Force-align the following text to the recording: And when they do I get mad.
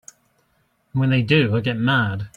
And 0.93 0.99
when 0.99 1.11
they 1.11 1.21
do 1.21 1.55
I 1.55 1.59
get 1.59 1.77
mad. 1.77 2.27